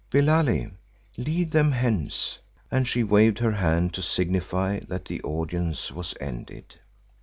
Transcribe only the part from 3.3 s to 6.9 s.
her hand to signify that the audience was ended.